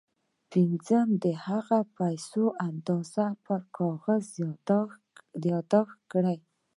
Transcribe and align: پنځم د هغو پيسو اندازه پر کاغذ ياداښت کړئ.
پنځم 0.51 1.07
د 1.23 1.25
هغو 1.45 1.79
پيسو 1.97 2.43
اندازه 2.69 3.25
پر 3.45 3.61
کاغذ 3.77 4.25
ياداښت 5.49 5.99
کړئ. 6.11 6.37